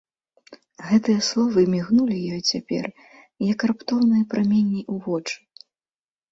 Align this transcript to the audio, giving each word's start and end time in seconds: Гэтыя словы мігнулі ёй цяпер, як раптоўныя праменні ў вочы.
Гэтыя 0.87 1.19
словы 1.27 1.65
мігнулі 1.75 2.17
ёй 2.37 2.41
цяпер, 2.53 2.85
як 3.53 3.59
раптоўныя 3.73 4.29
праменні 4.35 4.81
ў 4.91 4.95
вочы. 5.07 5.37